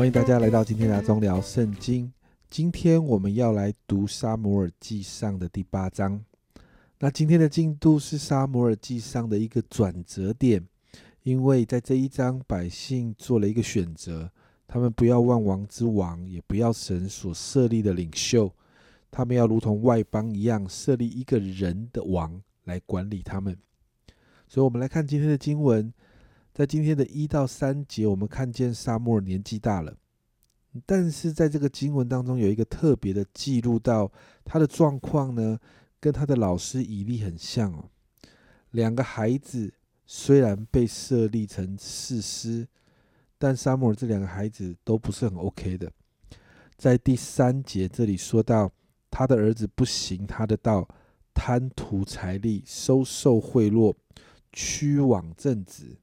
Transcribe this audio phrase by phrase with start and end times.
[0.00, 2.10] 欢迎大家来到今天的中聊圣经。
[2.48, 6.18] 今天我们要来读《沙摩尔记上》的第八章。
[7.00, 10.66] 那今天的进度是《沙摩尔记上》的一个转折点，
[11.22, 14.30] 因为在这一章，百姓做了一个选择：
[14.66, 18.50] 他们不要万王之王，也不要神所设立的领袖，
[19.10, 23.54] 他们要如同外邦一样，设立一个人的王来管理他们。
[24.48, 25.92] 所以，我们来看今天的经文。
[26.52, 29.96] 在今天的一到三节，我们看见沙漠年纪大了，
[30.84, 34.10] 但是在这个经文当中有一个特别的记录到
[34.44, 35.58] 他的状况呢，
[36.00, 37.88] 跟他的老师以利很像哦。
[38.72, 39.72] 两个孩子
[40.06, 42.66] 虽然被设立成士师，
[43.38, 45.90] 但沙漠这两个孩子都不是很 OK 的。
[46.76, 48.70] 在第三节这里说到，
[49.10, 50.88] 他的儿子不行他的道，
[51.32, 53.94] 贪图财力，收受贿赂，
[54.52, 55.96] 屈枉正直。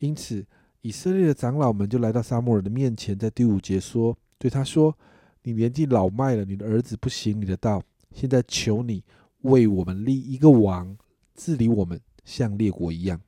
[0.00, 0.44] 因此，
[0.80, 4.96] 以色列的长老们就来到撒母耳的面前，在第五节说：“对他说，
[5.42, 7.82] 你年纪老迈了，你的儿子不行你的道，
[8.14, 9.04] 现在求你
[9.42, 10.96] 为我们立一个王，
[11.34, 13.20] 治理我们，像列国一样。”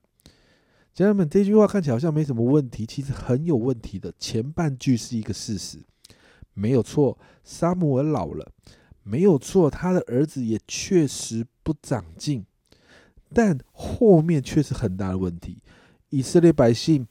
[0.94, 4.12] 家人们，这句话看起来好像没什么问题，其实很有问题的。
[4.18, 5.78] 前半句是一个事实，
[6.54, 8.50] 没有错，撒母耳老了，
[9.02, 12.46] 没有错，他的儿子也确实不长进，
[13.34, 15.58] 但后面却是很大的问题。
[16.14, 17.06] 以色列百姓，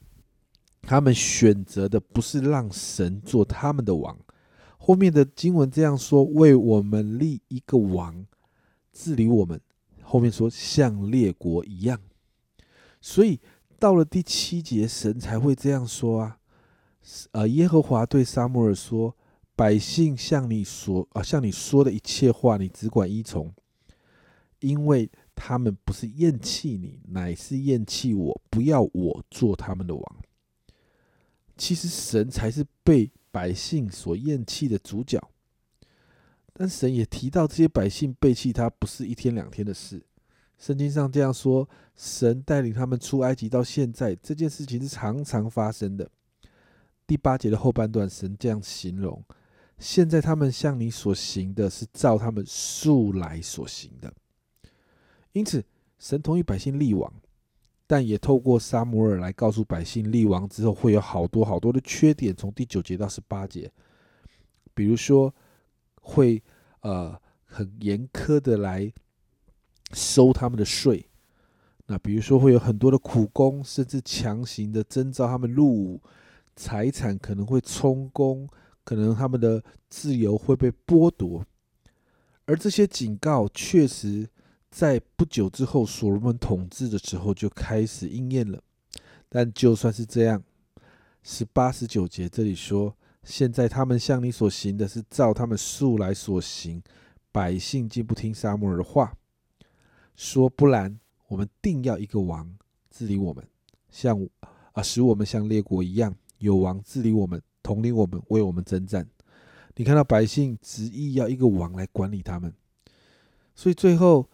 [0.84, 4.16] 他们选择的不是让神做他们的王。
[4.78, 8.24] 后面的经文这样说：“为我们立一个王，
[8.94, 9.60] 治理我们。”
[10.04, 12.00] 后面说像列国一样。
[13.02, 13.40] 所以
[13.80, 16.38] 到了第七节，神才会这样说啊。
[17.32, 19.18] 呃，耶和华对撒母耳说
[19.58, 23.52] ：“百姓向你所啊向你说的一切话，你只管依从，
[24.60, 30.18] 因为。”他们不是厌弃你，乃是厌弃我，不要我做他们的王。
[31.58, 35.22] 其实神才是被百姓所厌弃的主角，
[36.54, 40.04] 但神也提到这些百姓背弃他不是一天两天的事。
[40.58, 46.10] 圣经上这样说：神带领他们出埃及到现在，这件事情是常常发生的。
[47.08, 49.24] 第八节的后半段，神这样形容：
[49.80, 54.14] 现在他们向你所行的，是照他们素来所行的。
[55.34, 55.64] 因此，
[55.98, 57.10] 神同意百姓立王，
[57.88, 62.36] 但也透过撒摩尔来告诉百姓，立王之后会有好多好多的缺点。
[62.36, 63.72] 从第九节到十八节，
[64.74, 65.34] 比如说
[66.02, 66.44] 会
[66.82, 68.92] 呃很严苛的来
[69.94, 71.10] 收他们的税，
[71.86, 76.02] 那比如说会有很多的苦工，甚至强行的征召他们入伍，
[76.58, 78.50] 财产可能会充公，
[78.84, 81.46] 可能他们的自由会被剥夺，
[82.44, 84.28] 而这些警告确实。
[84.72, 88.64] 在不久之后，所罗门统治的时候就开始应验了。
[89.28, 90.42] 但就算是这样，
[91.24, 96.82] 十八十九节这里说：“现在他们向你所行的是照他们素来所行，
[97.34, 99.14] 百姓竟不听撒母耳的话，
[100.16, 102.58] 说不然，我们定要一个王
[102.90, 103.46] 治理我们，
[103.90, 104.26] 像
[104.72, 109.06] 啊使我们像列国一样，有王治理我们，统领我们，为我们征战。
[109.76, 112.54] 你看到百姓执意要一个王来管理他们，
[113.54, 114.30] 所以最后。”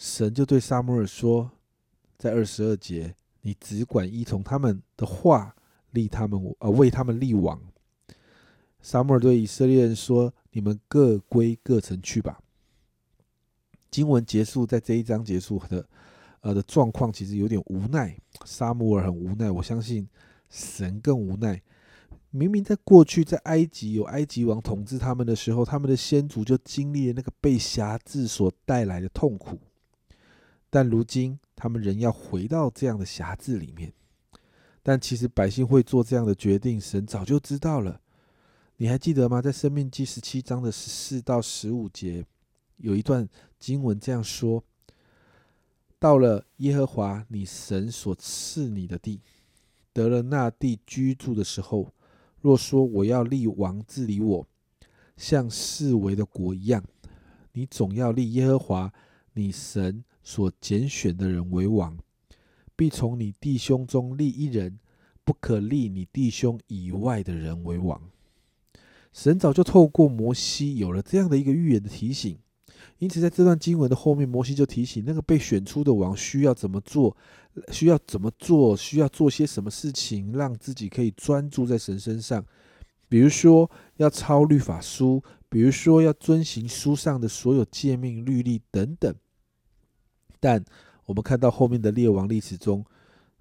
[0.00, 1.50] 神就对撒母耳说
[2.16, 5.54] ：“在二十二节，你只管依从他们的话，
[5.90, 7.60] 立他们，呃，为他们立王。”
[8.80, 12.40] 撒母耳对以色列人说：“你们各归各城去吧。”
[13.90, 15.86] 经文结束，在这一章结束的，
[16.40, 18.16] 呃的状况其实有点无奈。
[18.46, 20.08] 撒母耳很无奈，我相信
[20.48, 21.60] 神更无奈。
[22.30, 29.58] 明明在过去，在埃及有埃及王统治他们的时候，他们的先祖就经历了那个被辖制所带来的痛苦。
[30.72, 33.92] 但如今他们仍要回到这样的辖制里面，
[34.84, 38.00] 但其实百姓会做这样的决定，神早就知道了。
[38.76, 39.42] 你还记得吗？
[39.42, 42.24] 在《生命记》十七章的十四到十五节，
[42.76, 43.28] 有一段
[43.58, 44.64] 经文这样说
[45.98, 49.20] ：“到了耶和华你神所赐你的地，
[49.92, 51.92] 得了那地居住的时候，
[52.40, 54.46] 若说我要立王治理我，
[55.16, 56.82] 像四维的国一样，
[57.52, 58.92] 你总要立耶和华
[59.34, 61.98] 你神。”所拣选的人为王，
[62.76, 64.78] 必从你弟兄中立一人，
[65.24, 68.00] 不可立你弟兄以外的人为王。
[69.12, 72.38] 神早就透过摩西有了这样的一个预言的提醒，
[73.00, 77.16] 因此在这段经文的后面，摩西就提醒那个被选出的王需要怎么做，
[77.72, 82.46] 需要怎么做，需要做些什么事情，让自己可以专注在神身上。
[83.08, 89.12] 比如说要抄律法书，比如说要遵行书上的所有诫命律例等等。
[90.40, 90.64] 但
[91.04, 92.84] 我们看到后面的列王历史中，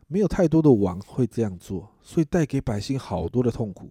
[0.07, 3.89] 没有太多的王会这样做，所以带给百姓好多的痛苦。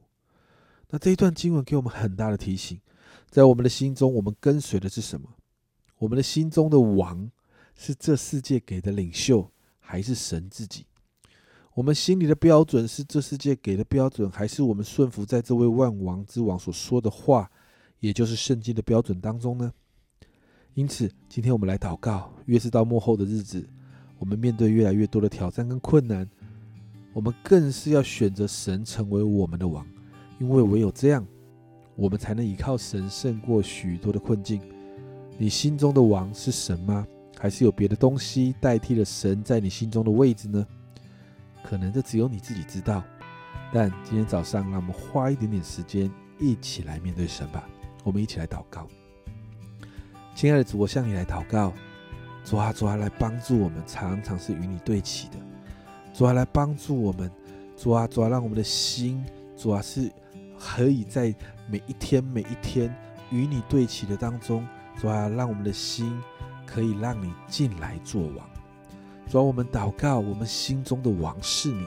[0.91, 2.81] 那这一段经文给我们很大的提醒，
[3.29, 5.29] 在我们的心中，我们跟随的是什么？
[5.99, 7.31] 我们的心中的王
[7.75, 9.51] 是这世界给的领袖，
[9.81, 10.87] 还是神自己？
[11.75, 17.49] 我们心里的标准是这世界给的标准，还是我们顺服在这位万王之王所说的话，
[18.01, 19.73] 也就是圣经的标准当中呢？
[20.79, 23.69] 因此，今天我们来祷告，越是到幕后的日子，
[24.17, 26.25] 我们面对越来越多的挑战跟困难，
[27.13, 29.85] 我们更是要选择神成为我们的王。
[30.39, 31.27] 因为唯有这样，
[31.97, 34.61] 我们才能依靠神胜过许多的困境。
[35.37, 37.05] 你心中的王是神吗？
[37.37, 40.65] 还是有别的东西代替了神在你心中的位置呢？
[41.61, 43.03] 可能这只有你自己知道。
[43.73, 46.09] 但今天早上，让我们花一点点时间，
[46.39, 47.69] 一起来面对神吧。
[48.05, 48.87] 我们一起来祷告。
[50.39, 51.73] 亲爱的主，我向你来祷告，
[52.45, 55.35] 主啊，主啊，来帮助我们，常常是与你对齐的。
[56.15, 57.29] 主啊，来帮助我们，
[57.77, 59.27] 主啊，主啊，让我们的心，
[59.57, 60.09] 主啊，是。
[60.57, 61.35] 可以在
[61.69, 62.95] 每一天每一天
[63.33, 64.65] 与你对齐的当中，
[65.01, 66.17] 主啊，让我们的心
[66.65, 68.49] 可以让你进来做王。
[69.29, 71.85] 主啊，我们祷告，我们心中的王是你。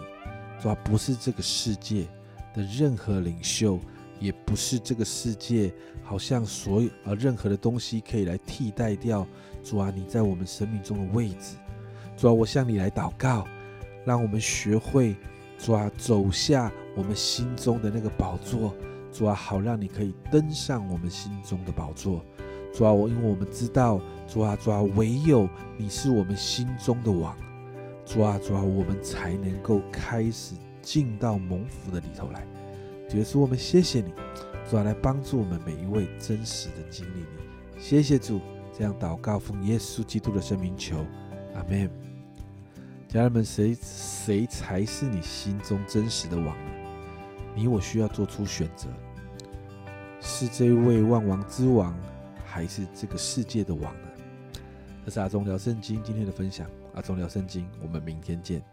[0.61, 2.05] 主啊，不是这个世界
[2.53, 3.79] 的任何领袖，
[4.21, 5.73] 也不是这个世界
[6.03, 9.27] 好像所有呃任何的东西可以来替代掉。
[9.63, 11.57] 主啊，你在我们生命中的位置。
[12.15, 13.45] 主啊，我向你来祷告，
[14.05, 15.15] 让我们学会。
[15.57, 18.73] 主啊，走下我们心中的那个宝座，
[19.11, 22.23] 主啊，好让你可以登上我们心中的宝座。
[22.73, 25.47] 主啊，我因为我们知道，主啊，主啊，唯有
[25.77, 27.37] 你是我们心中的王。
[28.05, 32.43] 主啊，主啊，我们才能够开始进到蒙福的里头来。
[33.11, 34.13] 主是我们谢谢你，
[34.69, 37.77] 主啊，来帮助我们每一位真实的经历你。
[37.77, 38.39] 谢谢主，
[38.73, 41.05] 这样祷告奉耶稣基督的圣名求，
[41.53, 41.91] 阿门。
[43.09, 46.71] 家人们，谁谁才是你心中真实的王呢？
[47.53, 48.87] 你我需要做出选择，
[50.21, 51.93] 是这位万王之王，
[52.45, 54.07] 还是这个世界的王呢？
[55.03, 58.63] 这是阿忠聊圣经今天的分享，阿忠聊圣经，我们明天见。